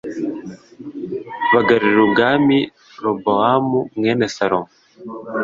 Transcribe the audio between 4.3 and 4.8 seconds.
salomo